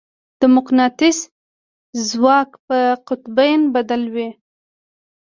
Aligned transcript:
د 0.39 0.41
مقناطیس 0.55 1.17
ځواک 2.09 2.49
په 2.67 2.77
قطبین 3.07 3.61
بدل 3.75 4.01
وي. 4.13 4.29